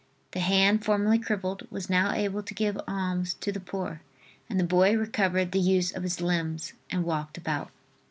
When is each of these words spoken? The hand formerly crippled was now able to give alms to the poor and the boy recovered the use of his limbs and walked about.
The 0.31 0.39
hand 0.39 0.83
formerly 0.83 1.19
crippled 1.19 1.67
was 1.69 1.87
now 1.87 2.11
able 2.11 2.41
to 2.41 2.53
give 2.55 2.75
alms 2.87 3.35
to 3.35 3.51
the 3.51 3.59
poor 3.59 4.01
and 4.49 4.59
the 4.59 4.63
boy 4.63 4.97
recovered 4.97 5.51
the 5.51 5.59
use 5.59 5.91
of 5.95 6.01
his 6.01 6.19
limbs 6.19 6.73
and 6.89 7.03
walked 7.03 7.37
about. 7.37 7.69